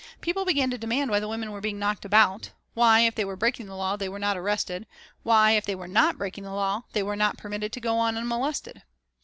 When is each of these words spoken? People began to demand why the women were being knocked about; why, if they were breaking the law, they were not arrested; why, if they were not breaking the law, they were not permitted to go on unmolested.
People 0.19 0.45
began 0.45 0.71
to 0.71 0.79
demand 0.79 1.11
why 1.11 1.19
the 1.19 1.27
women 1.27 1.51
were 1.51 1.61
being 1.61 1.77
knocked 1.77 2.05
about; 2.05 2.49
why, 2.73 3.01
if 3.01 3.13
they 3.13 3.23
were 3.23 3.35
breaking 3.35 3.67
the 3.67 3.75
law, 3.75 3.95
they 3.95 4.09
were 4.09 4.17
not 4.17 4.35
arrested; 4.35 4.87
why, 5.21 5.51
if 5.51 5.63
they 5.63 5.75
were 5.75 5.87
not 5.87 6.17
breaking 6.17 6.43
the 6.43 6.49
law, 6.55 6.81
they 6.93 7.03
were 7.03 7.15
not 7.15 7.37
permitted 7.37 7.71
to 7.71 7.79
go 7.79 7.99
on 7.99 8.17
unmolested. 8.17 8.81